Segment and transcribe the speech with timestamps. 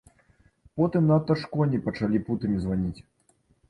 [0.79, 3.01] Потым надта ж коні пачалі путамі званіць.